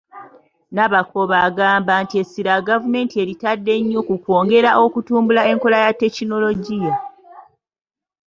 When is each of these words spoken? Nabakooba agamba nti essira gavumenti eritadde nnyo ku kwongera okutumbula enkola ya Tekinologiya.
Nabakooba 0.75 1.35
agamba 1.47 1.93
nti 2.03 2.15
essira 2.21 2.53
gavumenti 2.67 3.15
eritadde 3.23 3.73
nnyo 3.79 3.99
ku 4.07 4.15
kwongera 4.23 4.69
okutumbula 4.85 5.41
enkola 5.51 5.77
ya 5.85 5.91
Tekinologiya. 6.01 6.93